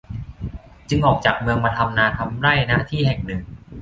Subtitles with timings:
[0.89, 3.41] จึงออกจากเมืองมาทำนาทำไร่ ณ ที่แห่งหนึ่ง